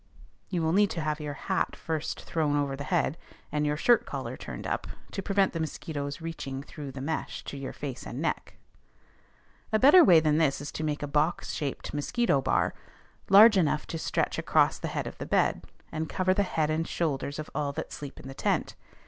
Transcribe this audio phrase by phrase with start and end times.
[0.49, 3.19] You will need to have your hat first thrown over the head,
[3.51, 7.55] and your shirt collar turned up, to prevent the mosquitoes reaching through the mesh to
[7.55, 8.55] your face and neck.
[9.71, 12.73] A better way than this is to make a box shaped mosquito bar,
[13.29, 16.87] large enough to stretch across the head of the bed, and cover the heads and
[16.87, 18.73] shoulders of all that sleep in the tent.